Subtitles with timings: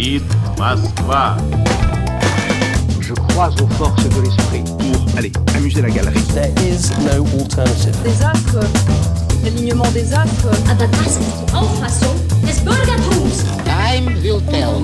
[0.00, 0.22] говорит
[0.58, 1.36] Москва.
[2.98, 4.64] Je crois aux forces de l'esprit.
[4.64, 6.18] Pour, allez, amuser la galerie.
[6.32, 7.94] There is no alternative.
[8.02, 8.56] Des actes,
[9.44, 10.46] l'alignement des actes.
[10.70, 13.44] Aber das ist die Auffassung des Bürgertums.
[13.66, 14.80] Time will tell.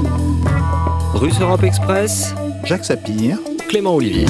[1.15, 3.39] Russe Europe Express, Jacques Sapir.
[3.71, 4.27] Clément Olivier.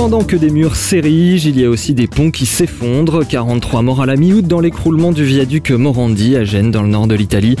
[0.00, 3.22] Pendant que des murs s'érigent, il y a aussi des ponts qui s'effondrent.
[3.22, 7.06] 43 morts à la mi-août dans l'écroulement du viaduc Morandi à Gênes dans le nord
[7.06, 7.54] de l'Italie.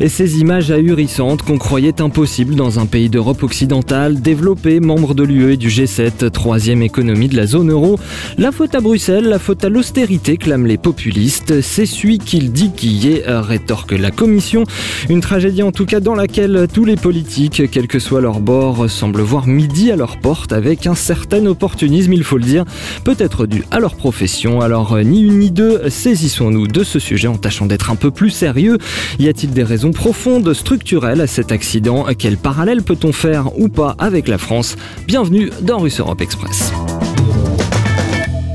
[0.00, 5.22] Et ces images ahurissantes qu'on croyait impossibles dans un pays d'Europe occidentale, développé, membre de
[5.22, 7.96] l'UE et du G7, troisième économie de la zone euro.
[8.38, 11.60] La faute à Bruxelles, la faute à l'austérité, clament les populistes.
[11.60, 14.64] C'est celui qu'il dit qui y est, rétorque la Commission.
[15.08, 18.90] Une tragédie en tout cas dans laquelle tous les politiques, quel que soit leur bord,
[18.90, 22.64] semblent voir midi à leur porte avec un certain opportunisme, il faut le dire,
[23.04, 24.60] peut-être dû à leur profession.
[24.60, 28.30] Alors ni une ni deux, saisissons-nous de ce sujet en tâchant d'être un peu plus
[28.30, 28.78] sérieux.
[29.18, 32.06] Y a-t-il des raisons profondes, structurelles à cet accident?
[32.18, 34.76] Quel parallèle peut-on faire ou pas avec la France?
[35.06, 36.72] Bienvenue dans Russe Europe Express.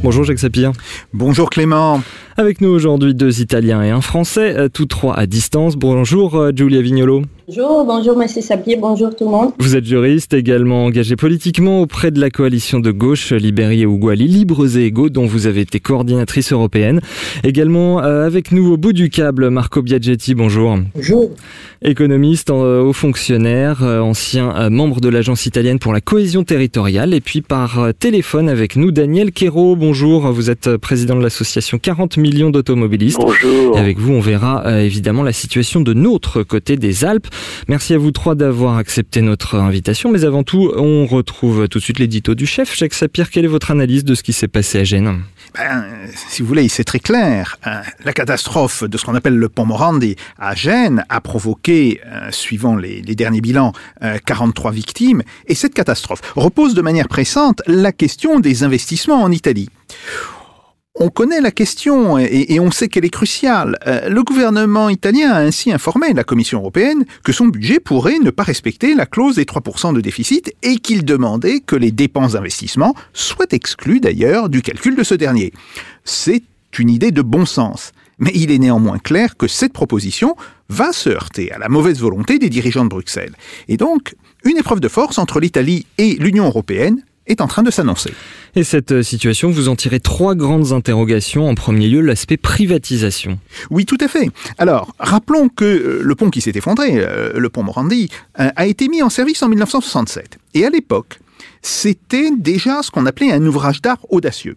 [0.01, 0.71] Bonjour Jacques Sapir.
[1.13, 2.01] Bonjour Clément.
[2.39, 5.75] Avec nous aujourd'hui deux Italiens et un Français, euh, tous trois à distance.
[5.75, 7.23] Bonjour euh, Giulia Vignolo.
[7.49, 9.51] Bonjour, bonjour Monsieur Sapier, bonjour tout le monde.
[9.59, 14.27] Vous êtes juriste, également engagé politiquement auprès de la coalition de gauche Libéry et Ouguali,
[14.27, 17.01] Libres et Égaux, dont vous avez été coordinatrice européenne.
[17.43, 20.77] Également euh, avec nous au bout du câble, Marco Biaggetti, bonjour.
[20.95, 21.31] Bonjour.
[21.81, 27.13] Économiste, haut fonctionnaire, ancien membre de l'Agence italienne pour la cohésion territoriale.
[27.13, 30.31] Et puis par téléphone avec nous, Daniel Quero, bonjour.
[30.31, 33.17] Vous êtes président de l'association 40 millions d'automobilistes.
[33.19, 33.77] Bonjour.
[33.77, 37.27] Et avec vous, on verra euh, évidemment la situation de notre côté des Alpes.
[37.67, 40.11] Merci à vous trois d'avoir accepté notre invitation.
[40.11, 42.77] Mais avant tout, on retrouve tout de suite l'édito du chef.
[42.77, 45.21] Jacques Sapir, quelle est votre analyse de ce qui s'est passé à Gênes?
[45.55, 45.85] Ben,
[46.29, 47.57] si vous voulez, c'est très clair.
[47.65, 52.29] Euh, La catastrophe de ce qu'on appelle le pont Morandi à Gênes a provoqué, euh,
[52.31, 53.73] suivant les, les derniers bilans,
[54.03, 55.23] euh, 43 victimes.
[55.47, 59.69] Et cette catastrophe repose de manière pressante la question des investissements en Italie.
[60.95, 63.77] On connaît la question et, on sait qu'elle est cruciale.
[63.87, 68.31] Euh, le gouvernement italien a ainsi informé la Commission européenne que son budget pourrait ne
[68.31, 72.95] pas respecter la clause des 3% de déficit et qu'il demandait que les dépenses d'investissement
[73.13, 75.53] soient exclues d'ailleurs du calcul de ce dernier.
[76.03, 76.43] C'est
[76.77, 77.93] une idée de bon sens.
[78.17, 80.35] Mais il est néanmoins clair que cette proposition
[80.67, 83.35] va se heurter à la mauvaise volonté des dirigeants de Bruxelles.
[83.69, 87.71] Et donc, une épreuve de force entre l'Italie et l'Union européenne est en train de
[87.71, 88.11] s'annoncer.
[88.55, 91.47] Et cette euh, situation, vous en tirez trois grandes interrogations.
[91.47, 93.39] En premier lieu, l'aspect privatisation.
[93.69, 94.29] Oui, tout à fait.
[94.57, 98.87] Alors, rappelons que euh, le pont qui s'est effondré, euh, le pont Morandi, a été
[98.87, 100.37] mis en service en 1967.
[100.53, 101.19] Et à l'époque,
[101.61, 104.55] c'était déjà ce qu'on appelait un ouvrage d'art audacieux.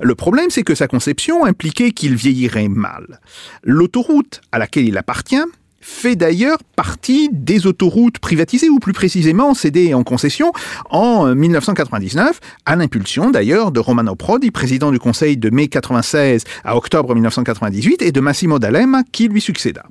[0.00, 3.20] Le problème, c'est que sa conception impliquait qu'il vieillirait mal.
[3.62, 5.36] L'autoroute à laquelle il appartient
[5.80, 10.52] fait d'ailleurs partie des autoroutes privatisées, ou plus précisément cédées en concession
[10.90, 16.44] en euh, 1999, à l'impulsion d'ailleurs de Romano Prodi, président du Conseil de mai 96
[16.64, 19.84] à octobre 1998, et de Massimo D'Alema, qui lui succéda.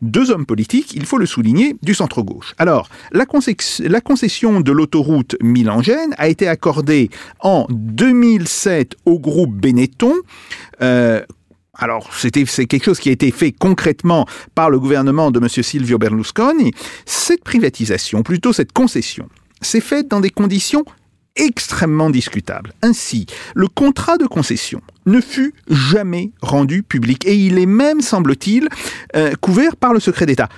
[0.00, 2.54] Deux hommes politiques, il faut le souligner, du centre-gauche.
[2.58, 7.10] Alors, la, concession- la concession de l'autoroute Milan-Gênes a été accordée
[7.40, 10.14] en 2007 au groupe Benetton,
[10.80, 11.22] euh,
[11.82, 15.48] alors, c'était, c'est quelque chose qui a été fait concrètement par le gouvernement de M.
[15.48, 16.70] Silvio Berlusconi.
[17.06, 19.28] Cette privatisation, plutôt cette concession,
[19.60, 20.84] s'est faite dans des conditions
[21.34, 22.72] extrêmement discutables.
[22.82, 23.26] Ainsi,
[23.56, 28.68] le contrat de concession ne fut jamais rendu public et il est même, semble-t-il,
[29.16, 30.48] euh, couvert par le secret d'État.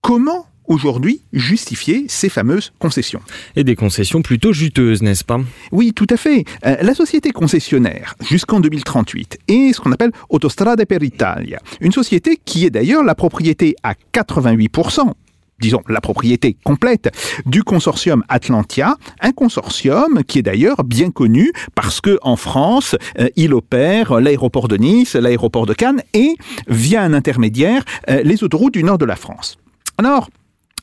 [0.00, 3.20] Comment aujourd'hui justifier ces fameuses concessions
[3.56, 5.40] Et des concessions plutôt juteuses, n'est-ce pas?
[5.72, 6.44] Oui, tout à fait.
[6.64, 12.40] Euh, la société concessionnaire, jusqu'en 2038, est ce qu'on appelle Autostrade per Italia, une société
[12.42, 15.12] qui est d'ailleurs la propriété à 88%,
[15.60, 17.10] disons la propriété complète,
[17.46, 23.28] du consortium Atlantia, un consortium qui est d'ailleurs bien connu parce que en France, euh,
[23.34, 26.36] il opère l'aéroport de Nice, l'aéroport de Cannes et,
[26.68, 29.58] via un intermédiaire, euh, les autoroutes du nord de la France.
[29.98, 30.30] Alors,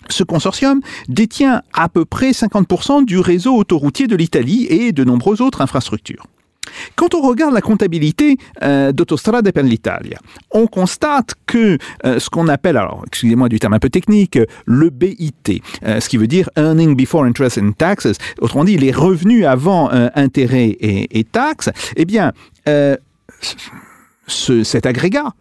[0.09, 5.41] ce consortium détient à peu près 50% du réseau autoroutier de l'Italie et de nombreuses
[5.41, 6.25] autres infrastructures.
[6.97, 10.17] Quand on regarde la comptabilité euh, d'Autostrade per l'Italia,
[10.51, 14.89] on constate que euh, ce qu'on appelle, alors excusez-moi du terme un peu technique, le
[14.89, 19.45] BIT, euh, ce qui veut dire Earning Before Interest and Taxes, autrement dit les revenus
[19.45, 22.33] avant euh, intérêts et, taxes, eh bien,
[22.67, 22.97] euh,
[24.27, 25.33] ce- cet agrégat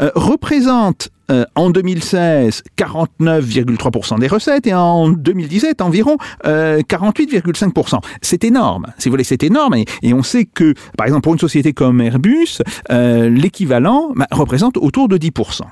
[0.00, 7.98] euh, représente euh, en 2016 49,3% des recettes et en 2017 environ euh, 48,5%.
[8.22, 11.40] C'est énorme, si vous voulez, c'est énorme et, on sait que, par exemple, pour une
[11.40, 15.62] société comme Airbus, euh, l'équivalent bah, représente autour de 10%.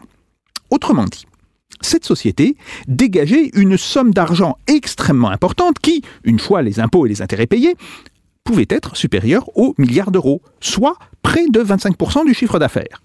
[0.70, 1.24] Autrement dit,
[1.80, 2.56] cette société
[2.88, 7.76] dégageait une somme d'argent extrêmement importante qui, une fois les impôts et les intérêts payés,
[8.42, 13.00] pouvait être supérieure aux milliards d'euros, soit près de 25% du chiffre d'affaires.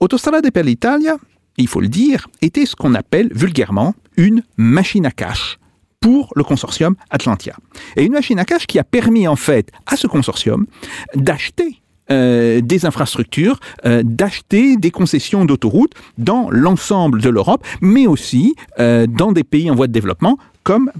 [0.00, 1.16] Autostrade per l'Italia,
[1.56, 5.58] il faut le dire, était ce qu'on appelle vulgairement une machine à cash
[6.00, 7.56] pour le consortium Atlantia.
[7.96, 10.66] Et une machine à cash qui a permis en fait à ce consortium
[11.14, 11.80] d'acheter
[12.10, 19.06] euh, des infrastructures, euh, d'acheter des concessions d'autoroutes dans l'ensemble de l'Europe, mais aussi euh,
[19.06, 20.90] dans des pays en voie de développement, comme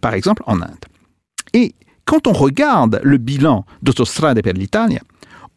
[0.00, 0.84] par exemple en Inde.
[1.52, 1.74] Et
[2.04, 5.00] quand on regarde le bilan d'Autostrade per l'Italia,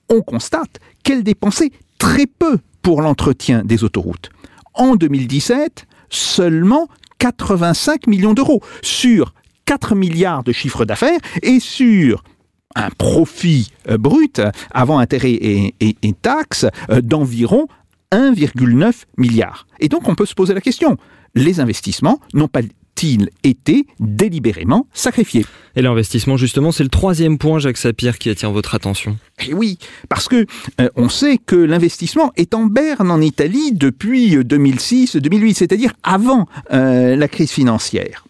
[0.09, 4.29] on constate qu'elle dépensait très peu pour l'entretien des autoroutes.
[4.75, 6.87] En 2017, seulement
[7.17, 9.33] 85 millions d'euros sur
[9.65, 12.23] 4 milliards de chiffre d'affaires et sur
[12.75, 14.39] un profit euh, brut
[14.69, 17.65] avant intérêt et, taxes euh, d'environ
[18.11, 19.65] 1,9 milliard.
[19.79, 20.95] Et donc on peut se poser la question,
[21.33, 22.61] les investissements n'ont pas
[23.03, 25.45] ils été délibérément sacrifiés?
[25.75, 29.17] Et l'investissement, justement, c'est le troisième point, Jacques Sapir, qui attire votre attention.
[29.39, 29.77] Et eh oui,
[30.09, 30.45] parce que
[30.79, 37.15] euh, on sait que l'investissement est en berne en Italie depuis 2006-2008, c'est-à-dire avant euh,
[37.15, 38.25] la crise financière.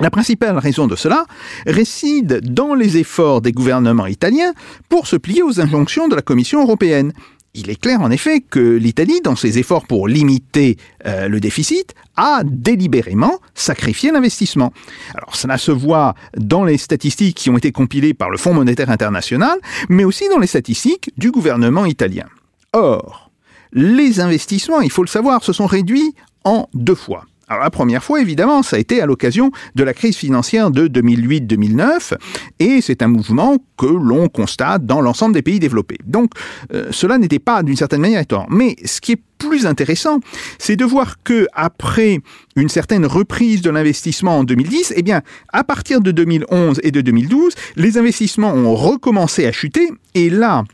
[0.00, 1.26] La principale raison de cela
[1.66, 4.52] réside dans les efforts des gouvernements italiens
[4.88, 7.12] pour se plier aux injonctions de la Commission européenne.
[7.54, 11.94] Il est clair en effet que l'Italie, dans ses efforts pour limiter euh, le déficit,
[12.16, 14.72] a délibérément sacrifié l'investissement.
[15.14, 18.88] Alors cela se voit dans les statistiques qui ont été compilées par le Fonds monétaire
[18.88, 19.58] international,
[19.90, 22.24] mais aussi dans les statistiques du gouvernement italien.
[22.72, 23.30] Or,
[23.74, 26.14] les investissements, il faut le savoir, se sont réduits
[26.44, 27.26] en deux fois.
[27.52, 30.88] Alors la première fois, évidemment, ça a été à l'occasion de la crise financière de
[30.88, 32.14] 2008-2009,
[32.58, 35.98] et c'est un mouvement que l'on constate dans l'ensemble des pays développés.
[36.06, 36.30] Donc
[36.72, 38.46] euh, cela n'était pas d'une certaine manière étonnant.
[38.48, 40.20] Mais ce qui est plus intéressant,
[40.58, 42.20] c'est de voir que après
[42.56, 45.20] une certaine reprise de l'investissement en 2010, eh bien,
[45.52, 50.64] à partir de 2011 et de 2012, les investissements ont recommencé à chuter, et là,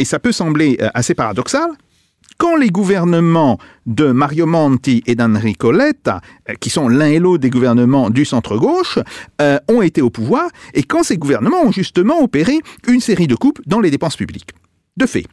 [0.00, 1.70] et ça peut sembler euh, assez paradoxal,
[2.38, 7.42] quand les gouvernements de Mario Monti et d'Enrico Letta, euh, qui sont l'un et l'autre
[7.42, 8.98] des gouvernements du centre-gauche,
[9.40, 12.58] euh, ont été au pouvoir, et quand ces gouvernements ont justement opéré
[12.88, 14.50] une série de coupes dans les dépenses publiques.
[14.96, 15.24] De fait,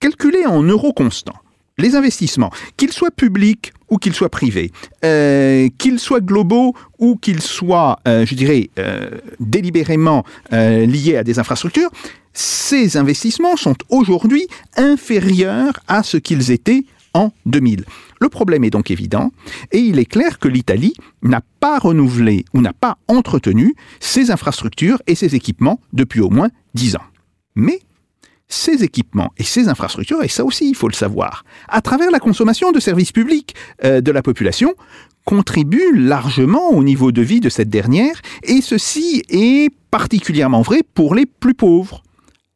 [0.00, 1.36] calculés en euros constants,
[1.76, 4.70] les investissements, qu'ils soient publics ou qu'ils soient privés,
[5.04, 8.70] euh, qu'ils soient globaux ou qu'ils soient, je dirais,
[9.40, 11.90] délibérément liés à des infrastructures,
[12.34, 14.46] ces investissements sont aujourd'hui
[14.76, 16.84] inférieurs à ce qu'ils étaient
[17.14, 17.84] en 2000.
[18.20, 19.30] Le problème est donc évident,
[19.70, 25.00] et il est clair que l'Italie n'a pas renouvelé ou n'a pas entretenu ses infrastructures
[25.06, 27.04] et ses équipements depuis au moins 10 ans.
[27.54, 27.80] Mais
[28.48, 32.20] ces équipements et ces infrastructures, et ça aussi il faut le savoir, à travers la
[32.20, 33.54] consommation de services publics
[33.84, 34.74] euh, de la population,
[35.24, 41.14] contribuent largement au niveau de vie de cette dernière, et ceci est particulièrement vrai pour
[41.14, 42.02] les plus pauvres.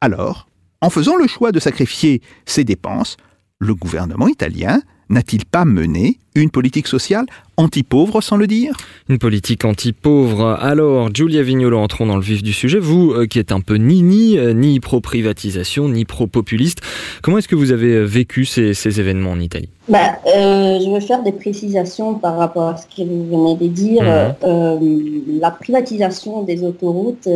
[0.01, 0.47] Alors,
[0.81, 3.17] en faisant le choix de sacrifier ses dépenses,
[3.59, 7.25] le gouvernement italien n'a-t-il pas mené une politique sociale
[7.59, 8.75] anti-pauvre sans le dire?
[9.09, 10.57] Une politique anti-pauvre.
[10.61, 12.79] Alors, Giulia Vignolo, entrons dans le vif du sujet.
[12.79, 16.79] Vous, euh, qui êtes un peu ni ni, euh, ni pro-privatisation, ni pro-populiste,
[17.21, 19.69] comment est-ce que vous avez euh, vécu ces, événements en Italie?
[19.89, 24.03] Bah, Je vais faire des précisations par rapport à ce que vous venez de dire.
[24.03, 25.39] Mhm.
[25.39, 27.27] la privatisation des autoroutes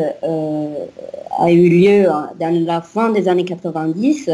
[1.39, 4.29] a eu lieu hein, dans la fin des années 90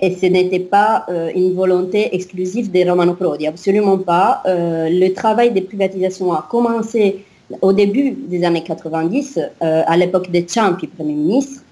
[0.00, 4.42] et ce n'était pas euh, une volonté exclusive des Romano Prodi, absolument pas.
[4.46, 7.24] Euh, le travail de privatisation a commencé
[7.60, 11.62] au début des années 90, euh, à l'époque de Ciampi, Premier ministre.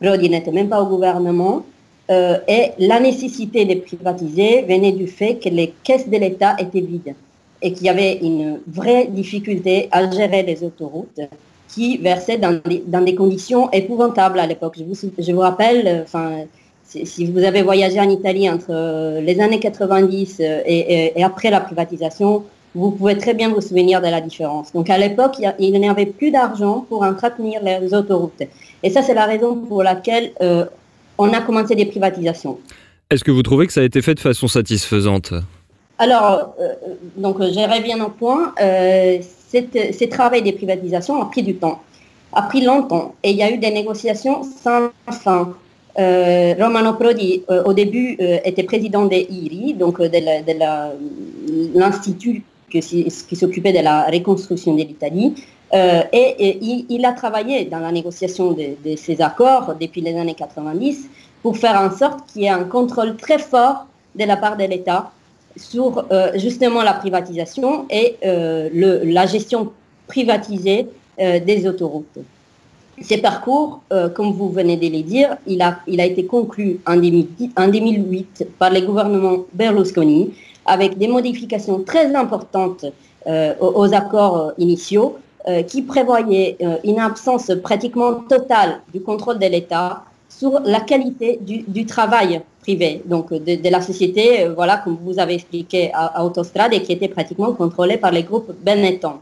[0.00, 1.64] Prodi n'était même pas au gouvernement.
[2.10, 7.14] et la nécessité de privatiser venait du fait que les caisses de l'État étaient vides
[7.62, 11.22] et qu'il y avait une vraie difficulté à gérer les autoroutes
[11.68, 12.60] qui versaient dans
[13.04, 14.74] des, conditions épouvantables à l'époque.
[14.78, 16.44] Je vous, je vous rappelle, enfin,
[16.84, 21.60] si vous avez voyagé en Italie entre euh, les années 90 euh, et, après la
[21.60, 24.72] privatisation, vous pouvez très bien vous souvenir de la différence.
[24.72, 28.42] Donc à l'époque, il n'y avait plus d'argent pour entretenir les autoroutes.
[28.82, 30.64] Et ça, c'est la raison pour laquelle euh,
[31.18, 32.58] on a commencé des privatisations.
[33.10, 35.32] Est-ce que vous trouvez que ça a été fait de façon satisfaisante?
[35.98, 36.56] Alors,
[37.16, 38.52] donc je reviens au point.
[38.58, 41.80] ce travail des privatisations a pris du temps,
[42.32, 43.14] a pris longtemps.
[43.22, 45.54] Et il y a eu des négociations sans fin.
[45.98, 53.10] Euh, Romano Prodi, euh, au début, euh, était président des IRI, donc de l'Institut qui,
[53.36, 55.34] s'occupait de la reconstruction de l'Italie.
[55.72, 56.58] et,
[56.88, 61.08] il, a travaillé dans la négociation de, ces accords depuis les années 90
[61.42, 63.86] pour faire en sorte qu'il y ait un contrôle très fort
[64.16, 65.12] de la part de l'État
[65.56, 69.70] sur justement la privatisation et la gestion
[70.08, 72.18] privatisée des autoroutes.
[73.00, 73.80] Ces parcours,
[74.14, 79.44] comme vous venez de le dire, il a, été conclu en 2008 par les gouvernements
[79.52, 80.32] Berlusconi
[80.64, 82.86] avec des modifications très importantes
[83.26, 90.02] aux accords initiaux euh, qui prévoyait euh, une absence pratiquement totale du contrôle de l'État
[90.26, 95.34] sur la qualité du, travail privé, donc de, la société, euh, voilà, comme vous avez
[95.34, 99.16] expliqué à, Autostrade, et qui était pratiquement contrôlée par les groupes Benetton.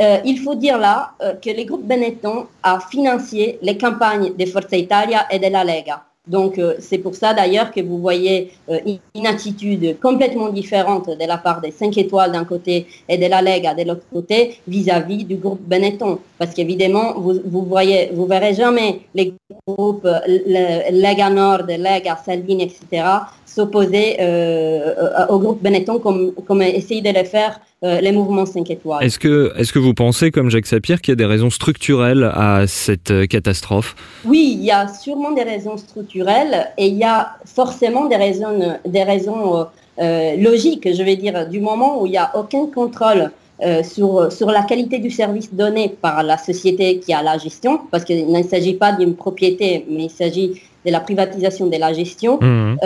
[0.00, 5.26] Il faut dire là que les groupes Benetton a financé les campagnes de Forza Italia
[5.30, 6.02] et de la Lega.
[6.26, 8.78] Donc euh, c'est pour ça d'ailleurs que vous voyez euh,
[9.14, 13.42] une attitude complètement différente de la part des 5 étoiles d'un côté et de la
[13.42, 16.18] Lega de l'autre côté vis-à-vis du groupe Benetton.
[16.38, 19.34] Parce qu'évidemment, vous, vous verrez jamais les
[19.66, 23.04] groupes euh, Lega Nord, Lega, Salvini, etc.
[23.54, 24.16] s'opposer
[25.28, 29.04] au groupe Benetton comme, comme de le faire les mouvements 5 étoiles.
[29.04, 32.30] Est-ce que, est que vous pensez, comme Jacques Sapir, qu'il y a des raisons structurelles
[32.34, 33.94] à cette catastrophe?
[34.24, 38.76] Oui, il y a sûrement des raisons structurelles et il y a forcément des raisons,
[38.86, 39.64] des raisons euh,
[40.00, 43.30] euh, logiques, je vais dire, du moment où il n'y a aucun contrôle
[43.62, 47.80] euh, sur, sur la qualité du service donné par la société qui a la gestion,
[47.90, 51.92] parce qu'il ne s'agit pas d'une propriété, mais il s'agit de la privatisation de la
[51.92, 52.38] gestion.
[52.40, 52.76] Mmh.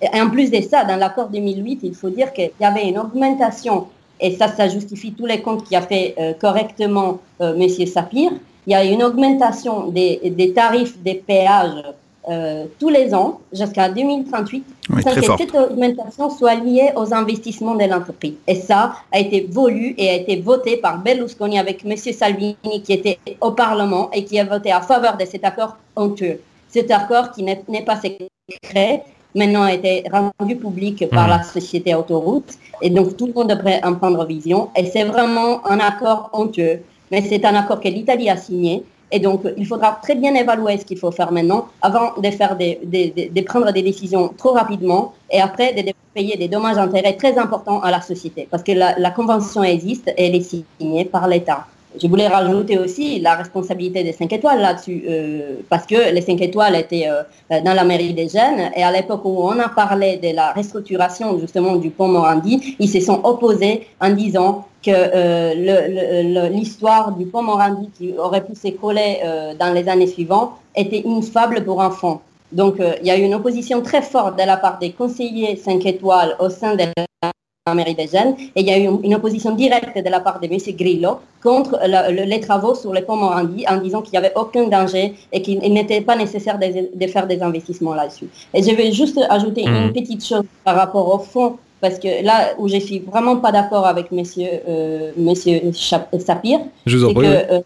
[0.00, 2.98] Et en plus de ça, dans l'accord 2008, il faut dire qu'il y avait une
[2.98, 3.86] augmentation,
[4.20, 7.68] et ça, ça justifie tous les comptes qui a fait correctement M.
[7.86, 8.30] Sapir,
[8.66, 11.82] il y a une augmentation des, des tarifs des péages
[12.26, 14.64] euh, tous les ans jusqu'à 2038
[15.02, 18.32] sans que cette augmentation soit liée aux investissements de l'entreprise.
[18.46, 21.94] Et ça a été voulu et a été voté par Berlusconi avec M.
[21.98, 26.40] Salvini qui était au Parlement et qui a voté en faveur de cet accord honteux.
[26.70, 29.02] Cet accord qui n'est pas secret,
[29.34, 33.80] maintenant a été rendu public par la société Autoroute et donc tout le monde devrait
[33.84, 34.70] en prendre vision.
[34.76, 39.20] Et c'est vraiment un accord honteux, mais c'est un accord que l'Italie a signé et
[39.20, 42.80] donc, il faudra très bien évaluer ce qu'il faut faire maintenant avant de, faire des,
[42.84, 47.80] de, prendre des décisions trop rapidement et après de payer des dommages intérêts très importants
[47.80, 48.48] à la société.
[48.50, 51.64] Parce que la, la convention existe et elle est signée par l'État.
[52.00, 56.40] Je voulais rajouter aussi la responsabilité des 5 étoiles là-dessus, euh, parce que les 5
[56.40, 57.22] étoiles étaient euh,
[57.60, 61.38] dans la mairie des jeunes, et à l'époque où on a parlé de la restructuration
[61.38, 67.42] justement du pont Morandi, ils se sont opposés en disant que euh, l'histoire du pont
[67.42, 69.20] Morandi qui aurait pu s'écouler
[69.58, 72.20] dans les années suivantes était une fable pour enfants.
[72.52, 75.86] Donc il y a eu une opposition très forte de la part des conseillers 5
[75.86, 76.84] étoiles au sein de
[77.22, 77.32] la
[77.72, 78.34] mairie des jeunes.
[78.54, 80.58] Et il y a eu une, opposition directe de la part de M.
[80.76, 81.80] Grillo contre
[82.10, 85.60] les travaux sur le pont Morandi en disant qu'il n'y avait aucun danger et qu'il
[85.72, 88.28] n'était pas nécessaire de, faire des investissements là-dessus.
[88.52, 89.92] Et je vais juste ajouter une mhm.
[89.94, 93.86] petite chose par rapport au fond, parce que là où je suis vraiment pas d'accord
[93.86, 94.22] avec M.
[94.68, 97.60] Euh, monsieur Sapir, c'est que euh,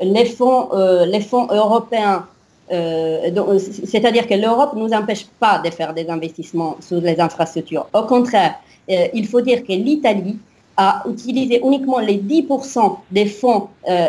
[0.00, 2.24] les, fonds, euh, les fonds européens
[2.72, 7.86] euh, c'est-à-dire que l'Europe ne nous empêche pas de faire des investissements sur les infrastructures.
[7.92, 8.54] Au contraire,
[8.90, 10.38] euh, il faut dire que l'Italie
[10.76, 14.08] a utilisé uniquement les 10% des fonds euh,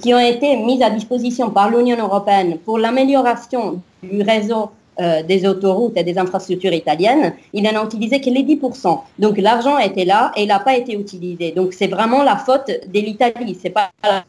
[0.00, 5.46] qui ont été mis à disposition par l'Union européenne pour l'amélioration du réseau euh, des
[5.46, 8.98] autoroutes et des infrastructures italiennes, il n'en a utilisé que les 10%.
[9.20, 11.52] Donc l'argent était là et il n'a pas été utilisé.
[11.52, 14.24] Donc c'est vraiment la faute de l'Italie, c'est pas la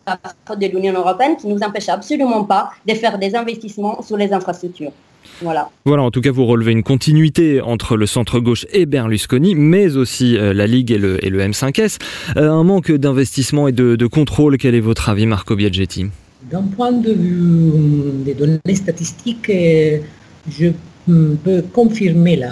[0.45, 4.31] faute de l'Union européenne qui nous empêche absolument pas de faire des investissements sur les
[4.31, 4.91] infrastructures.
[5.41, 5.69] Voilà.
[5.85, 10.37] Voilà, en tout cas, vous relevez une continuité entre le centre-gauche et Berlusconi, mais aussi
[10.37, 11.97] euh, la Ligue et le, M5S.
[12.37, 16.07] Euh, un manque d'investissement et de, contrôle, quel est votre avis, Marco Biaggetti?
[16.49, 19.51] D'un point de vue euh, des données statistiques,
[20.49, 20.67] je
[21.07, 22.51] peux confirmer la,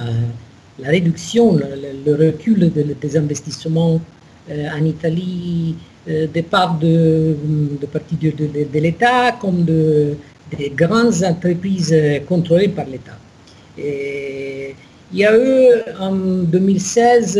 [0.84, 4.00] réduction, le, recul des investissements
[4.50, 5.76] en Italie
[6.08, 7.36] de part de,
[7.82, 10.16] de partie de, de l'État comme de
[10.58, 11.96] des grandes entreprises
[12.28, 13.18] contrôlées par l'État.
[13.78, 17.38] Il y a eu en 2016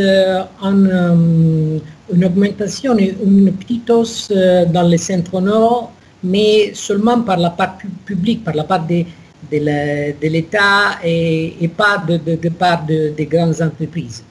[0.62, 1.82] une,
[2.24, 5.92] augmentation, une petite hausse dans les centres nord,
[6.24, 9.04] mais seulement par la part publique, par la part de,
[9.52, 14.24] de l'État et, pas de, de, part des grandes entreprises.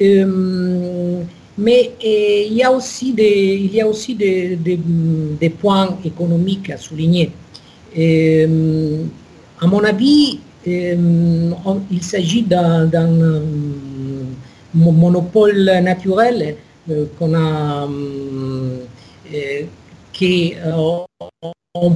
[0.00, 1.22] Euh,
[1.58, 3.68] mais il y a aussi des
[5.60, 7.30] points économiques à souligner.
[7.98, 9.04] Euh,
[9.60, 11.50] à mon avis, euh,
[11.90, 13.40] il s'agit d'un euh,
[14.74, 16.56] monopole naturel
[17.18, 17.86] qu'on a,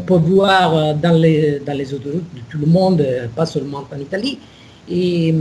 [0.07, 4.39] peut voir dans les, dans les autoroutes de tout le monde, pas seulement en Italie.
[4.89, 5.35] Et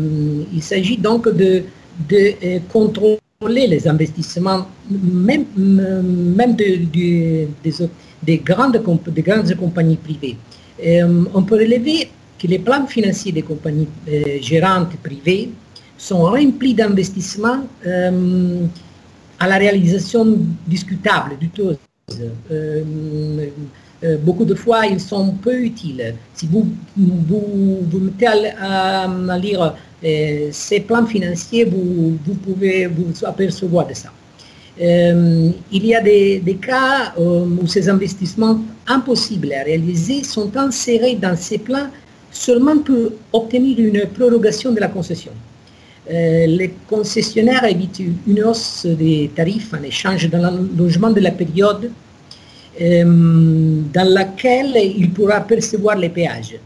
[0.54, 1.64] il s'agit donc de,
[2.10, 3.20] de contrôler
[3.68, 7.48] les investissements, même, même de,
[8.26, 10.38] des grandes, des grandes compagnies privées.
[10.86, 15.50] Euh, on peut relever que les plans financiers des compagnies euh, gérantes privées
[15.98, 18.66] sont remplis d'investissements euh,
[19.40, 21.50] à la réalisation discutable du
[24.04, 26.14] euh, beaucoup de fois, ils sont peu utiles.
[26.34, 26.68] Si vous
[26.98, 29.74] vous, mettez à, à- lire
[30.52, 34.12] ces plans financiers, vous, vous pouvez vous apercevoir de ça.
[34.82, 41.16] Euh, il y a des, cas euh, où ces investissements impossibles à réaliser sont insérés
[41.16, 41.88] dans ces plans
[42.30, 45.32] seulement pour obtenir une prorogation de la concession.
[46.12, 51.90] Euh, les concessionnaires évitent une hausse des tarifs en échange d'un logement de la période
[52.82, 56.58] euh, dans laquelle il pourra percevoir les péages.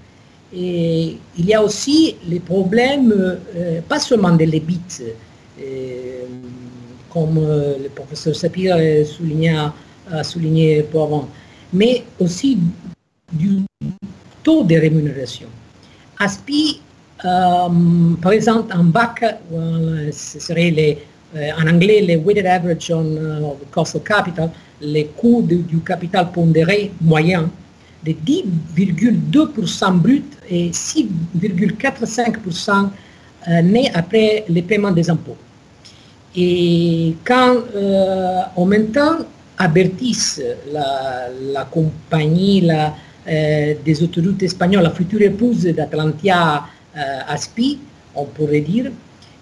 [0.52, 3.38] Il y a aussi les problèmes,
[3.88, 4.80] pas seulement de l'ébit,
[7.12, 8.78] comme euh, le professeur Sapir
[10.12, 11.28] a souligné, pour avant,
[11.74, 12.58] mais aussi
[13.32, 13.62] du
[14.44, 15.48] taux de rémunération.
[16.18, 16.82] ASPI,
[17.26, 19.24] euh, exemple, en bac,
[19.54, 20.98] euh, ce serait
[21.58, 24.50] en anglais les weighted average on of cost of capital,
[24.82, 27.50] les coûts du capital pondéré moyen
[28.04, 32.90] de 10,2% brut et 6,45%
[33.48, 35.38] euh, nés après le paiement des impôts.
[36.36, 39.18] Et quand euh, en même temps
[39.58, 40.40] Abertis,
[40.72, 42.94] la, la compagnie la,
[43.28, 46.64] euh, des autoroutes espagnoles, la future épouse d'Atlantia
[46.98, 47.80] euh, Aspi,
[48.16, 48.92] on pourrait dire,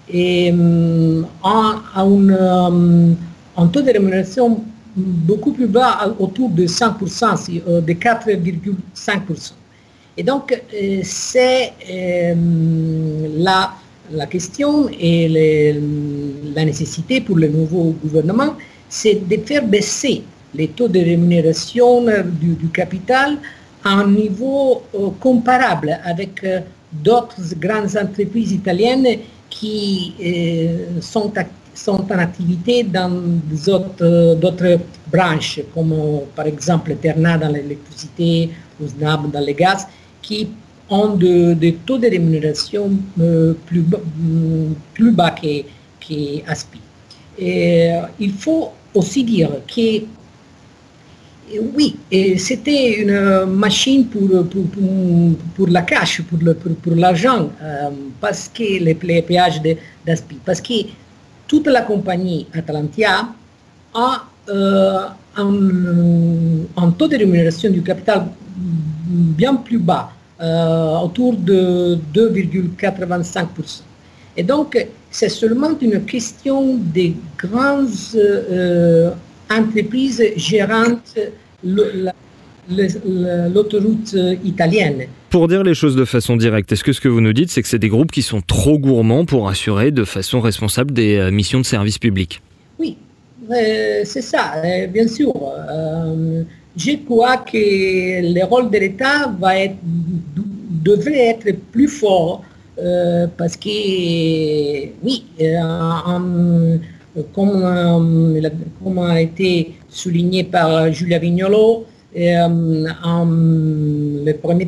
[0.09, 3.15] et, hum, a, hum,
[3.55, 4.63] un taux de rémunération
[4.97, 9.53] beaucoup plus bas, autour de 5%, si, euh, de 4,5%.
[10.17, 12.33] Et donc, euh, c'est euh,
[13.37, 13.71] la,
[14.11, 15.73] la question et
[16.55, 18.55] la nécessité pour le nouveau gouvernement,
[18.89, 22.05] c'est de faire baisser les taux de rémunération
[22.39, 23.37] du, capital
[23.83, 31.31] à un niveau euh, comparable avec euh, d'autres grandes entreprises italiennes qui euh, sont,
[31.73, 33.09] sont en activité dans
[34.41, 34.79] d'autres
[35.11, 35.93] branches, comme
[36.35, 39.87] par exemple Terna dans l'électricité SNAB dans le gaz,
[40.21, 40.49] qui
[40.89, 45.63] ont de- des taux de rémunération euh, plus, bas- mm, plus bas que,
[46.47, 46.79] ASPI.
[47.37, 50.03] Et, euh, il faut aussi dire que
[51.73, 51.95] oui,
[52.37, 59.61] c'était une euh, machine pour, la cash, pour, l'argent, euh, parce que les, péages
[60.05, 60.73] d'ASPI, parce que
[61.47, 63.29] toute la compagnie Atlantia
[63.93, 64.99] a euh,
[65.37, 68.27] un taux de rémunération du capital
[69.07, 73.81] bien plus bas, euh, autour de 2,85%.
[74.35, 74.77] Et donc,
[75.09, 79.09] c'est seulement une question des grandes euh,
[79.49, 81.17] entreprises gérantes
[81.63, 82.13] l'autoroute
[84.13, 85.07] euh, italienne.
[85.31, 87.63] Pour dire les choses de façon directe, est-ce que ce que vous nous dites, c'est
[87.63, 91.59] que c'est des groupes qui sont trop gourmands pour assurer de façon responsable des missions
[91.59, 92.43] de service public?
[92.77, 92.95] Oui,
[93.51, 94.53] euh, c'est ça,
[94.89, 95.33] bien sûr.
[95.69, 96.43] Euh,
[96.77, 99.33] je crois que le rôle de l'État
[100.83, 102.43] devrait être plus fort
[102.79, 103.69] euh, parce que,
[105.03, 105.59] oui, euh,
[107.17, 111.85] euh, comme a été souligné par Julia Vignolo,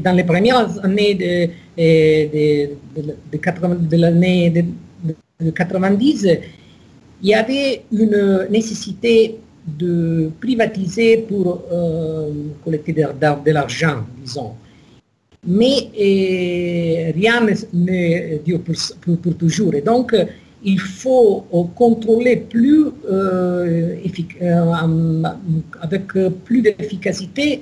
[0.03, 4.63] dans les premières années de, de, de- de 80 de l'année de,
[5.45, 6.27] de 90,
[7.21, 12.29] il y avait une nécessité de privatiser pour euh,
[12.63, 14.53] collecter de, l'argent, disons.
[15.47, 19.73] Mais euh, rien ne- dure pour, toujours.
[19.75, 20.25] Et donc, euh,
[20.63, 22.87] il faut contrôler plus,
[25.81, 26.07] avec
[26.43, 27.61] plus d'efficacité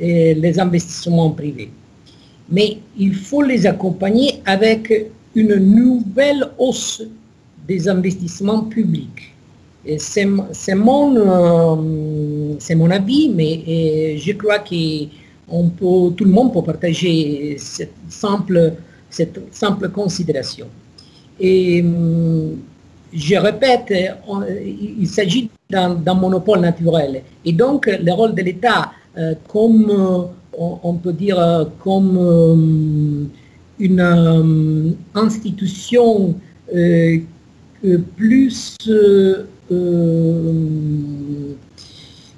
[0.00, 1.70] les investissements privés.
[2.50, 4.90] Mais il faut les accompagner avec
[5.34, 7.02] une nouvelle hausse
[7.68, 9.29] des investissements publics.
[9.98, 15.04] C'est mon, euh, mon avis, mais euh, je crois que
[15.48, 18.74] tout le monde peut partager cette simple,
[19.08, 20.66] cette simple considération.
[21.40, 22.58] Et hum,
[23.12, 23.92] je répète,
[25.00, 27.22] il s'agit d'un monopole naturel.
[27.44, 30.22] Et donc, le rôle de l'État, euh, comme euh,
[30.58, 33.24] on, peut dire, euh, comme euh,
[33.78, 36.34] une euh, institution
[36.74, 37.18] euh,
[38.16, 39.46] plus euh, euh,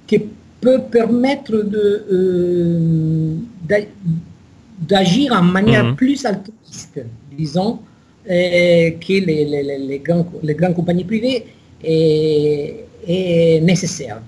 [0.06, 0.18] qui
[0.60, 3.34] peut permettre de, euh,
[3.68, 3.88] d'a-
[4.78, 5.96] d'agir en manière Mhm.
[5.96, 7.00] plus altruiste,
[7.36, 7.78] disons,
[8.24, 11.44] que les, les, les, grands, les grandes compagnies privées
[11.82, 14.20] est, est nécessaire.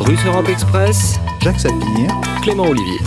[0.00, 2.08] Russe Europe Express, Jacques Sapir,
[2.42, 2.98] Clément Olivier.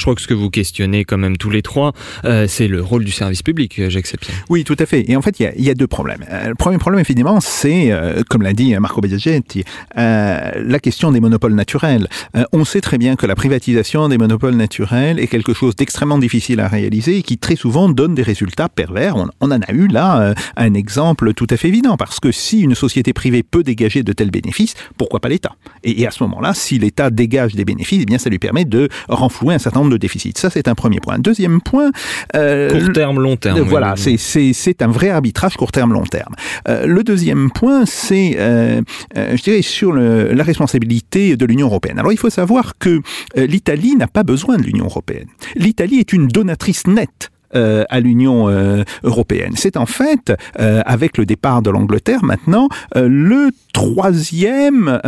[0.00, 1.92] Je crois que ce que vous questionnez quand même tous les trois,
[2.24, 4.32] euh, c'est le rôle du service public, euh, Jacques Sapien.
[4.48, 5.04] Oui, tout à fait.
[5.10, 6.24] Et en fait, il y a, deux problèmes.
[6.30, 7.92] Euh, le premier problème, évidemment, c'est,
[8.30, 9.62] comme l'a dit Marco Biagietti,
[9.98, 12.08] euh, la question des monopoles naturels.
[12.52, 16.60] On sait très bien que la privatisation des monopoles naturels est quelque chose d'extrêmement difficile
[16.60, 19.16] à réaliser et qui très souvent donne des résultats pervers.
[19.16, 22.74] On, en a eu là un exemple tout à fait évident, parce que si une
[22.74, 25.56] société privée peut dégager de tels bénéfices, pourquoi pas l'État?
[25.84, 28.64] Et, et à ce moment-là, si l'État dégage des bénéfices, eh bien, ça lui permet
[28.64, 30.34] de renflouer un certain nombre de déficits.
[30.36, 31.18] Ça, c'est un premier point.
[31.18, 31.90] Deuxième point...
[32.34, 33.60] Euh, court terme, long terme.
[33.60, 34.54] Voilà, oui, oui.
[34.54, 36.34] c'est un vrai arbitrage court terme, long terme.
[36.68, 38.80] Euh, le deuxième point, c'est, euh,
[39.16, 41.98] je dirais, sur le, la responsabilité de l'Union européenne.
[41.98, 43.00] Alors, il faut savoir que
[43.36, 45.26] l'Italie n'a pas besoin de l'Union européenne.
[45.56, 49.54] L'Italie est une donatrice nette euh, à l'Union euh, européenne.
[49.56, 55.00] C'est en fait, euh, avec le départ de l'Angleterre maintenant, le troisième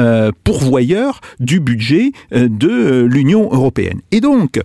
[0.45, 4.01] pourvoyeur du budget de l'Union européenne.
[4.11, 4.61] Et donc,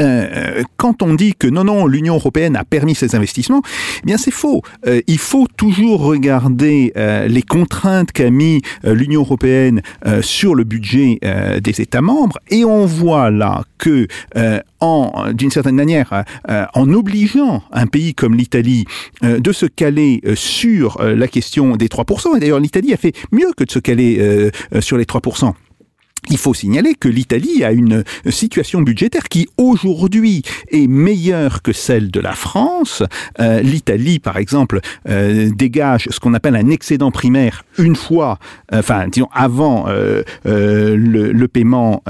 [0.00, 3.62] euh, quand on dit que non, non, l'Union européenne a permis ces investissements,
[4.02, 4.62] eh bien c'est faux.
[4.86, 10.54] Euh, il faut toujours regarder euh, les contraintes qu'a mis euh, l'Union européenne euh, sur
[10.54, 11.18] le budget
[11.62, 14.06] des États membres, et on voit là que,
[14.80, 18.84] en d'une certaine manière, euh, en obligeant un pays comme l'Italie
[19.24, 23.14] euh, de se caler euh, sur la question des 3%, et d'ailleurs l'Italie a fait
[23.32, 25.52] mieux que de se caler sur les 3%.
[26.30, 32.10] Il faut signaler que l'Italie a une situation budgétaire qui aujourd'hui est meilleure que celle
[32.10, 33.02] de la France.
[33.40, 38.38] Euh, L'Italie, par exemple, euh, dégage ce qu'on appelle un excédent primaire une fois,
[38.72, 42.02] euh, disons, avant le, le, paiement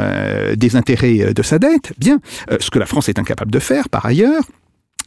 [0.57, 1.93] des intérêts de sa dette.
[1.99, 2.21] Bien,
[2.59, 4.43] ce que la France est incapable de faire par ailleurs.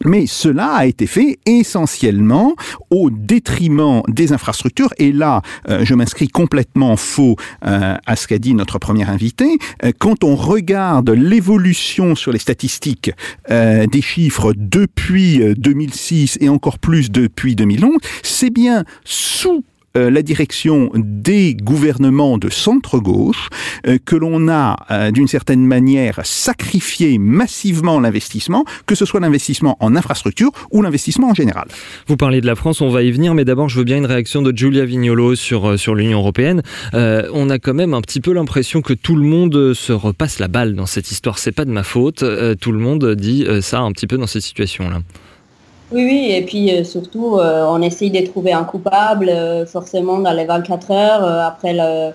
[0.05, 2.55] Mais cela a été fait essentiellement
[2.89, 4.93] au détriment des infrastructures.
[4.97, 7.35] Et là, euh, je m'inscris complètement faux
[7.65, 9.57] euh, à ce qu'a dit notre premier invité.
[9.83, 13.11] Euh, quand on regarde l'évolution sur les statistiques
[13.49, 19.63] des chiffres depuis 2006 et encore plus depuis 2011, c'est bien sous
[19.97, 23.49] euh, la direction des gouvernements de centre-gauche
[23.87, 29.75] euh, que l'on a, euh, d'une certaine manière, sacrifié massivement l'investissement, que ce soit l'investissement
[29.81, 31.67] en infrastructure ou l'investissement en général.
[32.07, 34.05] Vous parlez de la France, on va y venir, mais d'abord je veux bien une
[34.05, 36.61] réaction de Giulia Vignolo sur, sur l'Union européenne.
[36.93, 40.47] On a quand même un petit peu l'impression que tout le monde se repasse la
[40.47, 41.37] balle dans cette histoire.
[41.37, 42.23] C'est pas de ma faute.
[42.59, 45.01] Tout le monde dit ça un petit peu dans ces situations-là.
[45.93, 50.19] Oui, oui, et puis euh, surtout, euh, on essaye de trouver un coupable, euh, forcément
[50.19, 52.13] dans les 24 heures, après, le,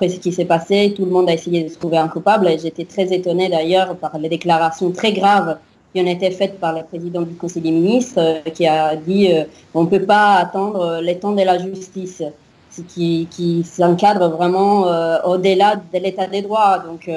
[0.00, 2.84] ce qui s'est passé, tout le monde a essayé de trouver un coupable, et j'étais
[2.84, 5.56] très étonnée d'ailleurs par les déclarations très graves
[5.94, 9.28] qui ont été faites par le président du Conseil des ministres, qui a dit
[9.72, 12.24] on ne peut pas attendre les temps de la justice,
[12.70, 14.86] ce qui, qui s'encadre vraiment
[15.26, 16.78] au-delà de l'état des droits.
[16.78, 17.08] Donc,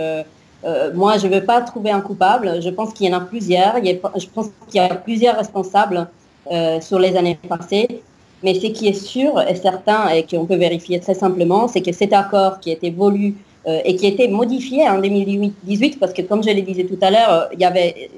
[0.65, 2.61] euh, moi, je ne veux pas trouver un coupable.
[2.61, 3.75] Je pense qu'il y en a plusieurs.
[3.83, 6.07] Je pense qu'il y a plusieurs responsables
[6.51, 8.01] euh, sur les années passées.
[8.43, 11.91] Mais ce qui est sûr et certain et qu'on peut vérifier très simplement, c'est que
[11.91, 13.35] cet accord qui a été voulu
[13.67, 16.99] euh, et qui a été modifié en 2018, parce que comme je le disais tout
[17.01, 17.49] à l'heure,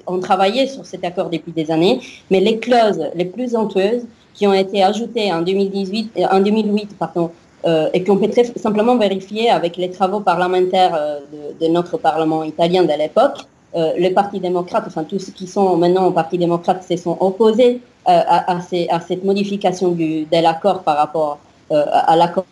[0.05, 4.47] on travaillait sur cet accord depuis des années, mais les clauses les plus honteuses qui
[4.47, 7.31] ont été ajoutées en 2018, en 2008, pardon,
[7.67, 11.97] euh, et qu'on peut très simplement vérifier avec les travaux parlementaires euh, de, de, notre
[11.97, 13.39] Parlement italien de l'époque.
[13.75, 17.17] Euh, le Parti démocrate, enfin tous ceux qui sont maintenant au Parti démocrate se sont
[17.19, 22.45] opposés à, à, ces, à, cette modification du, de l'accord par rapport à l'accord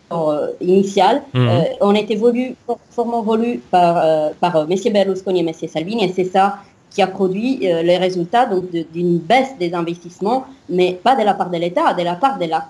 [0.59, 1.21] initial.
[1.33, 1.47] Mmh.
[1.79, 3.93] on était voulu, fortement voulu par,
[4.41, 4.75] par M.
[4.91, 5.53] Berlusconi et M.
[5.69, 6.57] Salvini, et c'est ça
[6.95, 8.49] qui a produit euh, les résultats
[8.93, 12.45] d'une baisse des investissements, mais pas de la part de l'État, de la part de
[12.45, 12.69] la,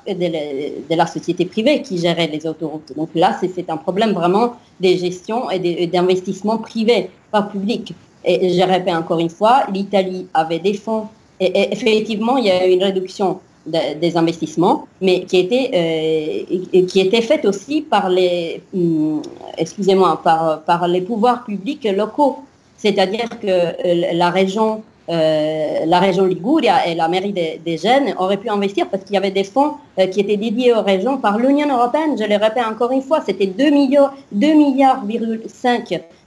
[0.90, 2.92] la, société privée qui gérait les autoroutes.
[2.96, 7.94] Donc là, c'est un problème vraiment des gestions et d'investissements privés, pas publics.
[8.24, 11.08] Et je répète encore une fois, l'Italie avait des fonds,
[11.40, 16.84] et, effectivement, il y a eu une réduction de, des investissements, mais qui était, euh,
[16.88, 19.22] qui était faite aussi par les, hum,
[19.56, 22.38] excusez-moi, par les pouvoirs publics locaux
[22.86, 28.38] c'est-à-dire que euh, la région, euh, la région Liguria et la mairie des, Gènes auraient
[28.38, 31.40] pu investir parce qu'il y avait des fonds euh, qui étaient dédiés aux régions par
[31.40, 32.16] l'Union européenne.
[32.20, 35.02] Je le répète encore une fois, c'était 2 milliards, 2 milliards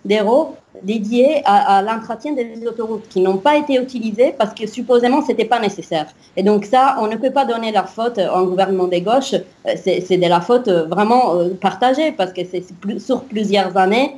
[0.04, 5.28] d'euros dédiés à, l'entretien des autoroutes qui n'ont pas été utilisés parce que supposément ce
[5.28, 6.06] n'était pas nécessaire.
[6.36, 9.74] Et donc ça, on ne peut pas donner la faute au gouvernement des gauches, euh,
[9.76, 12.64] c'est de la faute euh, vraiment euh, partagée parce que c'est
[12.98, 14.12] sur plusieurs années,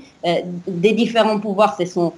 [0.66, 2.12] des différents pouvoirs se sont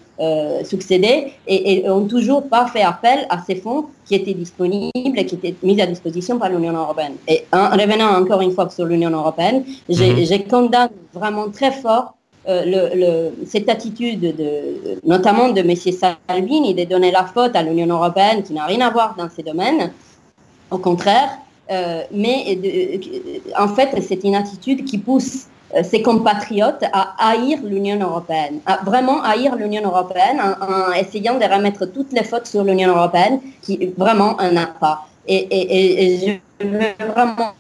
[0.65, 5.25] succédés et, n'ont ont toujours pas fait appel à ces fonds qui étaient disponibles et
[5.25, 7.15] qui étaient mis à disposition par l'Union européenne.
[7.29, 10.49] Et en revenant encore une fois sur l'Union européenne, j'ai mhm.
[10.49, 12.15] condamné vraiment très fort
[12.49, 15.75] euh, cette attitude, de, notamment de M.
[16.29, 19.43] Salvini, de donner la faute à l'Union européenne qui n'a rien à voir dans ces
[19.43, 19.93] domaines,
[20.71, 21.39] au contraire,
[21.71, 22.59] euh, mais
[23.59, 28.81] en fait, c'est une attitude qui pousse euh, ses compatriotes à haïr l'Union européenne, à
[28.85, 33.93] vraiment haïr l'Union européenne en, essayant de remettre toutes les fautes sur l'Union européenne qui
[33.97, 35.07] vraiment en a pas.
[35.29, 37.55] Et, je veux vraiment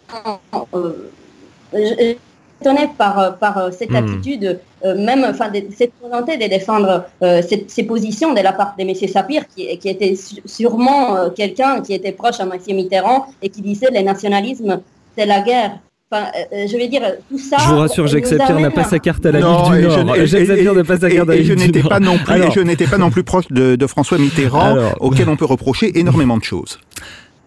[2.66, 3.96] euh, par euh, cette hmm.
[3.96, 8.94] attitude, euh, même enfin, cette volonté de défendre ces positions de la part de M.
[9.08, 12.52] Sapir, qui, qui était sûrement quelqu'un qui était proche à M.
[12.74, 14.80] Mitterrand et qui disait le nationalisme,
[15.16, 15.78] c'est la guerre.
[16.10, 17.56] Enfin, je vais dire, tout ça.
[17.58, 20.16] Je vous rassure, Jacques Sapir n'a pas sa carte à la Ligue du Nord.
[20.26, 21.88] Jacques Sapir n'a pas sa carte à la Ligue Nord.
[21.88, 25.36] Pas non plus, et je n'étais pas non plus proche de, François Mitterrand, auquel on
[25.36, 26.78] peut reprocher énormément de choses.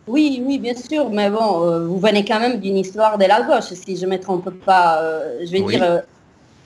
[0.08, 3.42] Oui, oui, bien sûr, mais bon, euh, vous venez quand même d'une histoire de la
[3.42, 5.02] gauche, si je ne me trompe pas.
[5.02, 5.84] Euh, je vais dire.
[5.84, 6.00] Euh,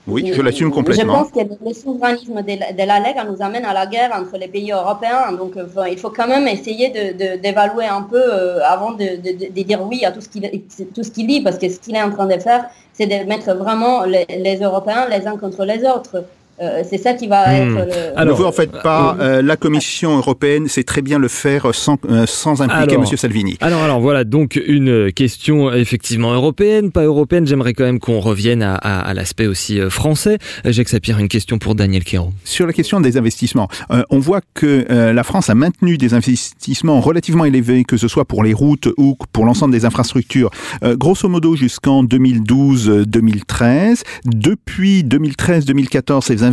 [0.06, 1.12] oui, je l'assume complètement.
[1.14, 4.48] Je pense que le souverainisme de, la Ligue nous amène à la guerre entre les
[4.48, 5.30] pays européens.
[5.32, 5.52] Donc,
[5.88, 6.88] il faut quand même essayer
[7.36, 8.22] d'évaluer un peu
[8.64, 12.10] avant de, dire oui à tout ce qu'il lit, parce que ce qu'il est en
[12.10, 16.24] train de faire, c'est de mettre vraiment les Européens les uns contre les autres.
[16.60, 17.78] Euh, c'est ça qui va hmm.
[17.78, 18.18] être le...
[18.18, 21.28] Alors, ne vous en faites pas, euh, euh, la Commission européenne sait très bien le
[21.28, 21.96] faire sans,
[22.26, 23.06] sans impliquer M.
[23.16, 23.56] Salvini.
[23.60, 28.62] Alors, alors voilà, donc une question effectivement européenne, pas européenne, j'aimerais quand même qu'on revienne
[28.62, 30.36] à, à, l'aspect aussi français.
[30.66, 32.32] Jacques Sapir, une question pour Daniel Quérault.
[32.44, 33.68] Sur la question des investissements,
[34.10, 38.42] on voit que la France a maintenu des investissements relativement élevés, que ce soit pour
[38.42, 40.50] les routes ou pour l'ensemble des infrastructures,
[40.82, 44.02] grosso modo jusqu'en 2012-2013.
[44.24, 46.49] Depuis 2013-2014, ces investissements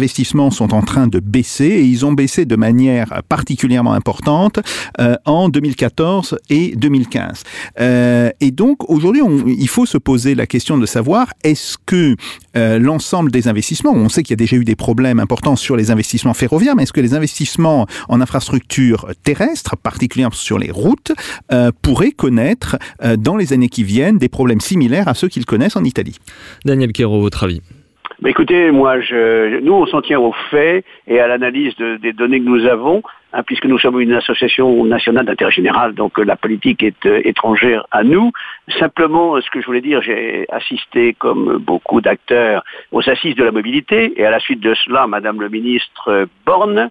[0.51, 4.60] sont en train de baisser et ils ont baissé de manière particulièrement importante
[4.99, 7.43] euh, en 2014 et 2015.
[7.79, 12.15] Euh, et donc aujourd'hui, il faut se poser la question de savoir est-ce que
[12.55, 15.75] euh, l'ensemble des investissements, on sait qu'il y a déjà eu des problèmes importants sur
[15.75, 21.12] les investissements ferroviaires, mais est-ce que les investissements en infrastructures terrestres, particulièrement sur les routes,
[21.81, 22.77] pourraient connaître
[23.17, 26.17] dans les années qui viennent des problèmes similaires à ceux qu'ils connaissent en Italie?
[26.65, 27.62] Daniel Quero, votre avis?
[28.19, 32.39] Bah, écoutez, moi, je, nous, on s'en tient aux faits et à l'analyse des données
[32.39, 36.36] que nous avons, hein, puisque nous sommes une association nationale d'intérêt général, donc euh, la
[36.36, 38.32] politique est euh, étrangère à nous.
[38.80, 43.51] Simplement, ce que je voulais dire, j'ai assisté, comme beaucoup d'acteurs, aux assises de la
[43.51, 46.89] mobilité, et à la suite de cela, Madame le ministre Borne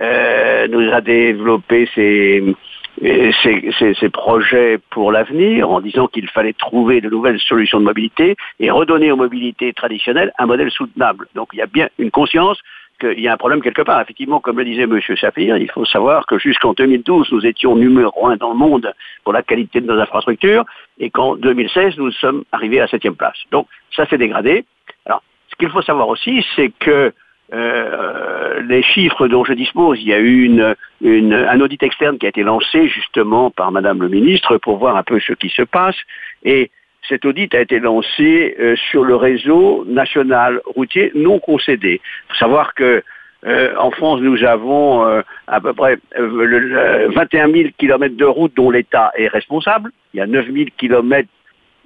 [0.00, 2.54] euh, nous a développé ses
[3.00, 8.70] ces, projets pour l'avenir en disant qu'il fallait trouver de nouvelles solutions de mobilité et
[8.70, 11.28] redonner aux mobilités traditionnelles un modèle soutenable.
[11.34, 12.58] Donc il y a bien une conscience
[13.00, 14.00] qu'il y a un problème quelque part.
[14.00, 15.00] Effectivement, comme le disait M.
[15.20, 18.92] Sapir, il faut savoir que jusqu'en 2012, nous étions numéro un dans le monde
[19.24, 20.64] pour la qualité de nos infrastructures
[20.98, 23.38] et qu'en 2016, nous sommes arrivés à septième place.
[23.52, 24.64] Donc ça s'est dégradé.
[25.06, 27.12] Alors, ce qu'il faut savoir aussi, c'est que
[27.52, 32.28] euh, les chiffres dont je dispose, il y a eu un audit externe qui a
[32.28, 35.96] été lancé justement par Madame le ministre pour voir un peu ce qui se passe.
[36.44, 36.70] Et
[37.08, 42.00] cet audit a été lancé euh, sur le réseau national routier non concédé.
[42.02, 43.02] Il faut savoir que
[43.46, 45.06] euh, en France, nous avons
[45.46, 49.90] à peu près 21 000 kilomètres de routes dont l'État est responsable.
[50.12, 51.28] Il y a 9 000 kilomètres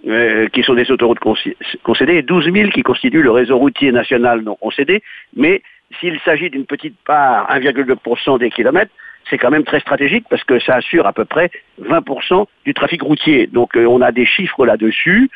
[0.06, 4.40] euh, qui sont des autoroutes concédées, et 12 000 qui constituent le réseau routier national
[4.42, 5.02] non concédé.
[5.36, 5.62] Mais
[6.00, 8.90] s'il s'agit d'une petite part, 1,2% des kilomètres,
[9.30, 13.02] c'est quand même très stratégique parce que ça assure à peu près 20% du trafic
[13.02, 13.46] routier.
[13.46, 15.30] Donc euh, on a des chiffres là-dessus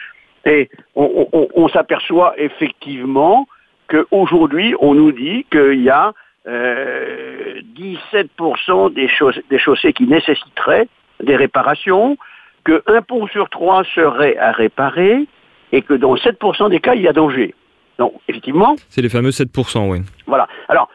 [0.45, 3.49] et on, s'aperçoit effectivement
[3.89, 6.13] qu'aujourd'hui on nous dit qu'il y a
[6.47, 9.09] euh, 17% des,
[9.51, 10.89] des chaussées qui nécessiteraient
[11.23, 12.17] des réparations,
[12.67, 15.27] que un pont sur trois serait à réparer
[15.71, 17.55] et que dans 7% des cas, il y a danger.
[17.99, 18.75] Donc, effectivement.
[18.89, 20.01] C'est les fameux 7%, oui.
[20.27, 20.49] Voilà.
[20.69, 20.91] Alors,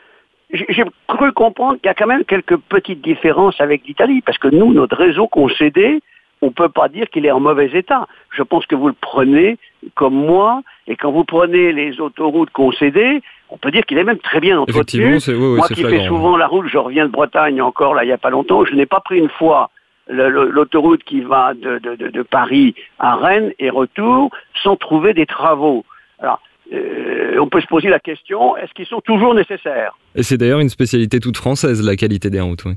[0.52, 4.50] j'ai cru comprendre qu'il y a quand même quelques petites différences avec l'Italie, parce que
[4.50, 6.02] nous, notre réseau concédé,
[6.42, 8.06] on ne peut pas dire qu'il est en mauvais état.
[8.32, 9.58] Je pense que vous le prenez
[9.96, 14.20] comme moi, et quand vous prenez les autoroutes concédées, on peut dire qu'il est même
[14.20, 15.20] très bien entretenu.
[15.30, 18.18] moi qui fais souvent la route, je reviens de Bretagne encore là il n'y a
[18.18, 19.70] pas longtemps, je n'ai pas pris une fois
[20.12, 24.32] l'autoroute qui va de, Paris à Rennes et retour
[24.64, 25.86] sans trouver des travaux.
[26.20, 26.42] Alors,
[26.74, 29.98] euh, on peut se poser la question, est-ce qu'ils sont toujours nécessaires?
[30.16, 32.66] Et c'est d'ailleurs une spécialité toute française, la qualité des routes.
[32.66, 32.74] Oui.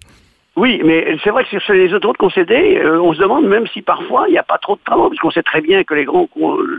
[0.57, 3.83] Oui, mais c'est vrai que sur les autoroutes concédées, euh, on se demande même si
[3.83, 6.29] parfois il n'y a pas trop de travaux, puisqu'on sait très bien que les grandes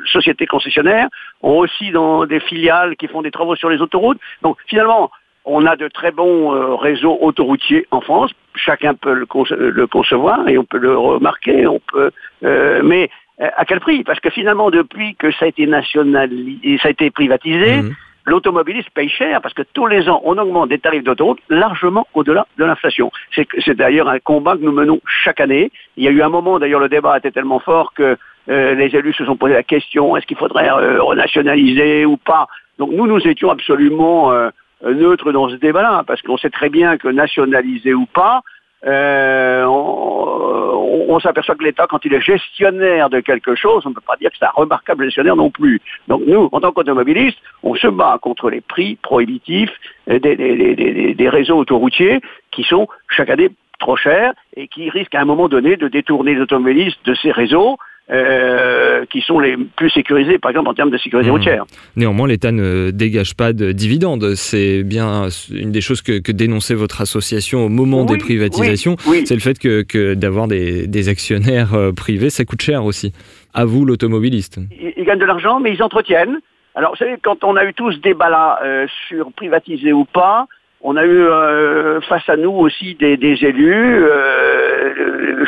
[0.05, 1.09] sociétés concessionnaires
[1.41, 4.19] ont aussi dans des filiales qui font des travaux sur les autoroutes.
[4.43, 5.11] Donc finalement,
[5.43, 8.31] on a de très bons euh, réseaux autoroutiers en France.
[8.55, 11.67] Chacun peut le, concevoir et on peut le remarquer.
[11.67, 12.11] On peut,
[12.43, 14.03] euh, mais à quel prix?
[14.03, 17.81] Parce que finalement, depuis que ça a été nationalisé, ça a été privatisé.
[17.81, 22.07] Mmh l'automobiliste paye cher parce que tous les ans, on augmente des tarifs d'autoroute largement
[22.13, 23.11] au-delà de l'inflation.
[23.33, 25.71] C'est d'ailleurs un combat que nous menons chaque année.
[25.97, 28.17] Il y a eu un moment, d'ailleurs, le débat était tellement fort que
[28.49, 32.47] euh, les élus se sont posé la question, est-ce qu'il faudrait euh, renationaliser ou pas?
[32.77, 34.49] Donc nous, nous étions absolument euh,
[34.83, 38.41] neutres dans ce débat-là, parce qu'on sait très bien que nationaliser ou pas,
[38.85, 44.01] euh, on, s'aperçoit que l'État, quand il est gestionnaire de quelque chose, on ne peut
[44.05, 45.81] pas dire que c'est un remarquable gestionnaire non plus.
[46.07, 49.71] Donc nous, en tant qu'automobilistes, on se bat contre les prix prohibitifs
[50.07, 55.25] des, des réseaux autoroutiers qui sont chaque année trop chers et qui risquent à un
[55.25, 57.77] moment donné de détourner les automobilistes de ces réseaux
[58.11, 61.33] euh, qui sont les plus sécurisés, par exemple en termes de sécurité mmh.
[61.33, 61.65] routière.
[61.95, 64.35] Néanmoins, l'État ne dégage pas de dividendes.
[64.35, 68.95] C'est bien une des choses que, dénonçait votre association au moment des privatisations.
[68.99, 73.11] C'est le fait que, d'avoir des, actionnaires euh, privés, ça coûte cher aussi.
[73.55, 74.59] À vous, l'automobiliste.
[74.97, 76.39] Ils, gagnent de l'argent, mais ils entretiennent.
[76.75, 80.47] Alors, vous savez, quand on a eu tout ce débat-là euh, sur privatiser ou pas,
[80.87, 85.43] on a eu euh, face à nous aussi des, élus, euh,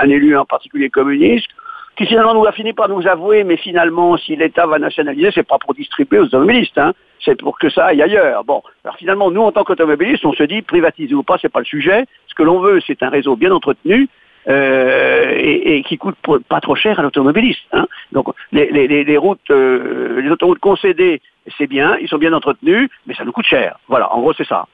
[0.00, 1.48] un élu en particulier communiste,
[1.96, 5.48] qui finalement nous a fini par nous avouer, mais finalement, si l'État va nationaliser, c'est
[5.48, 6.92] pas pour distribuer aux automobilistes, hein,
[7.24, 8.44] c'est pour que ça aille ailleurs.
[8.44, 11.58] Bon, alors finalement, nous, en tant qu'automobilistes, on se dit, privatiser ou pas, c'est pas
[11.58, 12.04] le sujet.
[12.28, 14.08] Ce que l'on veut, c'est un réseau bien entretenu,
[14.48, 16.16] euh, et, qui coûte
[16.48, 17.66] pas trop cher à l'automobiliste.
[17.72, 17.86] Hein.
[18.12, 21.20] Donc les, routes, les autoroutes concédées
[21.56, 23.78] c'est bien, ils sont bien entretenus, mais ça nous coûte cher.
[23.88, 24.66] Voilà, en gros, c'est ça.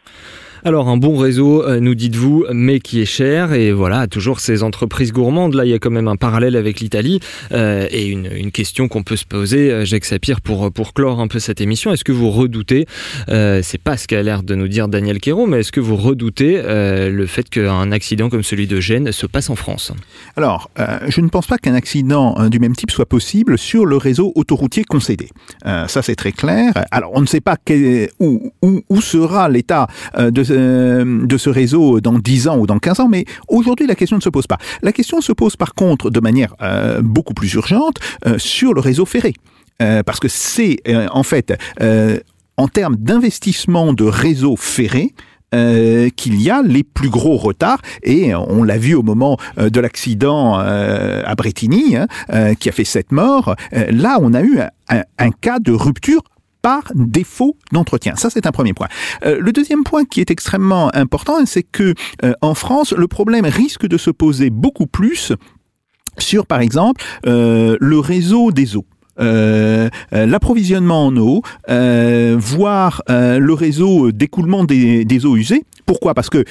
[0.64, 4.62] Alors un bon réseau, euh, nous dites-vous, mais qui est cher et voilà toujours ces
[4.62, 5.54] entreprises gourmandes.
[5.54, 7.18] Là, il y a quand même un parallèle avec l'Italie
[7.50, 11.26] euh, et une, question qu'on peut se poser, euh, Jacques Sapir, pour pour clore un
[11.26, 11.92] peu cette émission.
[11.92, 12.86] Est-ce que vous redoutez,
[13.26, 16.62] c'est pas ce qu'a l'air de nous dire Daniel Quéron, mais est-ce que vous redoutez
[16.62, 19.92] le fait qu'un accident comme celui de Gênes se passe en France?
[20.36, 20.70] Alors,
[21.08, 24.84] je ne pense pas qu'un accident du même type soit possible sur le réseau autoroutier
[24.84, 25.28] concédé.
[25.64, 26.72] ça, c'est très clair.
[26.90, 27.56] Alors, on ne sait pas
[28.20, 29.86] où, où, où, sera l'état
[30.18, 33.94] de euh, de ce réseau dans 10 ans ou dans 15 ans, mais aujourd'hui la
[33.94, 34.58] question ne se pose pas.
[34.82, 38.80] La question se pose par contre de manière euh, beaucoup plus urgente euh, sur le
[38.80, 39.34] réseau ferré.
[40.06, 40.76] parce que c'est
[41.10, 41.54] en fait
[42.56, 45.12] en termes d'investissement de réseau ferré,
[46.16, 50.54] qu'il y a les plus gros retards et on l'a vu au moment de l'accident
[50.54, 52.06] à Bretigny hein,
[52.54, 53.56] qui a fait sept morts.
[53.72, 56.22] là, on a eu un cas de rupture
[56.62, 58.14] par défaut d'entretien.
[58.16, 58.88] Ça, c'est un premier point.
[59.24, 61.94] Euh, le deuxième point qui est extrêmement important, c'est que
[62.24, 65.32] euh, en France, le problème risque de se poser beaucoup plus
[66.18, 68.86] sur, par exemple, euh, le réseau des eaux.
[69.18, 71.42] l'approvisionnement en eau,
[72.38, 75.64] voire le réseau d'écoulement des, des, eaux usées.
[75.84, 76.14] Pourquoi?
[76.14, 76.44] Parce que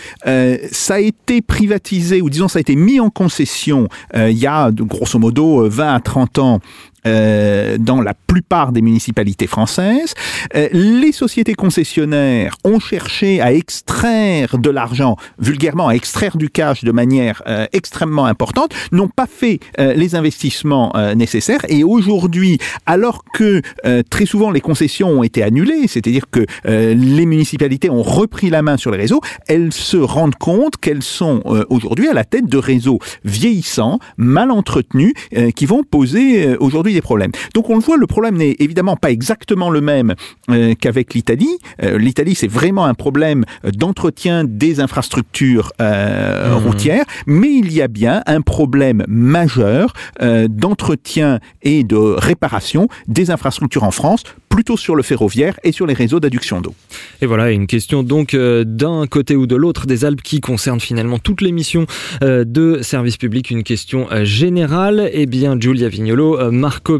[0.71, 4.71] ça a été privatisé, ou disons ça a été mis en concession il y a
[4.71, 6.59] grosso modo 20 à 30 ans
[7.07, 10.13] euh, dans la plupart des municipalités françaises.
[10.55, 16.83] Euh, les sociétés concessionnaires ont cherché à extraire de l'argent, vulgairement à extraire du cash
[16.83, 23.61] de manière euh, extrêmement importante, n'ont pas fait les investissements nécessaires et aujourd'hui, alors que
[24.09, 28.77] très souvent les concessions ont été annulées, c'est-à-dire que les municipalités ont repris la main
[28.77, 32.99] sur les réseaux, elles se rendent compte qu'elles sont aujourd'hui à la tête de réseaux
[33.23, 35.13] vieillissants, mal entretenus,
[35.55, 37.31] qui vont poser aujourd'hui des problèmes.
[37.53, 40.15] Donc on le voit, le problème n'est évidemment pas exactement le même
[40.49, 41.57] euh, qu'avec l'Italie.
[41.83, 46.65] Euh, L'Italie, c'est vraiment un problème d'entretien des infrastructures euh, mmh.
[46.65, 53.83] routières, mais il y a bien un problème majeur d'entretien et de réparation des infrastructures
[53.83, 56.75] en France plutôt sur le ferroviaire et sur les réseaux d'adduction d'eau.
[57.21, 60.79] Et voilà, une question donc euh, d'un côté ou de l'autre des Alpes qui concerne
[60.79, 61.85] finalement toutes les missions
[62.21, 65.09] euh, de service public, une question euh, générale.
[65.13, 66.51] Eh bien, Giulia Vignolo,
[66.83, 66.99] Marco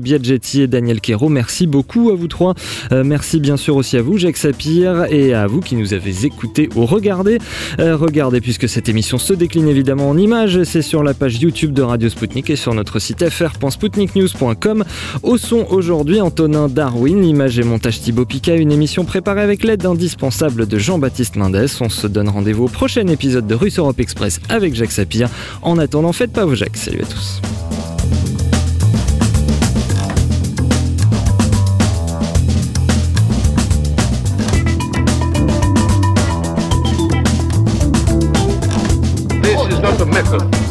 [0.54, 2.54] et Daniel Quero, merci beaucoup à vous trois.
[2.92, 6.70] Merci bien sûr aussi à vous, Jacques Sapir, et à vous qui nous avez écoutés
[6.76, 7.40] ou regardés.
[7.80, 11.82] regardez, puisque cette émission se décline évidemment en images, c'est sur la page YouTube de
[11.82, 14.84] Radio Sputnik et sur notre site fr.sputniknews.com.
[15.24, 19.86] Au son aujourd'hui, Antonin Darwin, image et montage Thibaut Pica, une émission préparée avec l'aide
[19.86, 21.68] indispensable de Jean-Baptiste Mendes.
[21.80, 25.30] On se donne rendez-vous au prochain épisode de Russe Europe Express avec Jacques Sapir.
[25.64, 26.78] En attendant, faites pas vos Jacques.
[26.78, 27.42] Salut à tous.